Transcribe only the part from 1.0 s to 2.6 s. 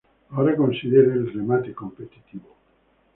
el remate competitivo.